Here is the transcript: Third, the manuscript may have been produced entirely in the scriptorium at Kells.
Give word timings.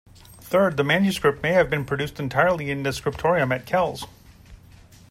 Third, 0.39 0.77
the 0.77 0.83
manuscript 0.83 1.43
may 1.43 1.51
have 1.51 1.69
been 1.69 1.85
produced 1.85 2.19
entirely 2.19 2.71
in 2.71 2.81
the 2.81 2.91
scriptorium 2.91 3.51
at 3.51 3.67
Kells. 3.67 4.07